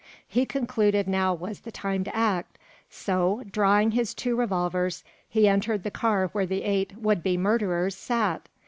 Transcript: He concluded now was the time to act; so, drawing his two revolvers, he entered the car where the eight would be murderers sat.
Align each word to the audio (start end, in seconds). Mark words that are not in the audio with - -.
He 0.27 0.47
concluded 0.47 1.07
now 1.07 1.35
was 1.35 1.59
the 1.59 1.71
time 1.71 2.03
to 2.05 2.15
act; 2.15 2.57
so, 2.89 3.43
drawing 3.51 3.91
his 3.91 4.15
two 4.15 4.35
revolvers, 4.35 5.03
he 5.29 5.47
entered 5.47 5.83
the 5.83 5.91
car 5.91 6.29
where 6.29 6.47
the 6.47 6.63
eight 6.63 6.97
would 6.97 7.21
be 7.21 7.37
murderers 7.37 7.95
sat. 7.97 8.49